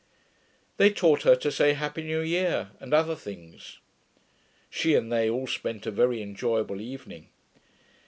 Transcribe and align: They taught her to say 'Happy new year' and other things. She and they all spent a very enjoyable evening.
They 0.77 0.89
taught 0.89 1.21
her 1.21 1.35
to 1.35 1.51
say 1.51 1.73
'Happy 1.73 2.01
new 2.01 2.21
year' 2.21 2.71
and 2.79 2.91
other 2.91 3.15
things. 3.15 3.77
She 4.71 4.95
and 4.95 5.11
they 5.11 5.29
all 5.29 5.45
spent 5.45 5.85
a 5.85 5.91
very 5.91 6.23
enjoyable 6.23 6.81
evening. 6.81 7.29